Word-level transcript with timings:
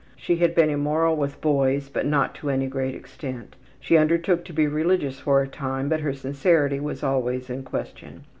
She 0.15 0.37
had 0.37 0.55
been 0.55 0.71
immoral 0.71 1.15
with 1.15 1.39
boys, 1.41 1.87
but 1.87 2.07
not 2.07 2.33
to 2.33 2.49
any 2.49 2.65
great 2.65 2.95
extent. 2.95 3.55
She 3.79 3.97
undertook 3.99 4.43
to 4.45 4.51
be 4.51 4.65
religious 4.65 5.19
for 5.19 5.43
a 5.43 5.47
time, 5.47 5.89
but 5.89 5.99
her 5.99 6.15
sincerity 6.15 6.79
was 6.79 7.03
always 7.03 7.51
in 7.51 7.61
question. 7.61 8.23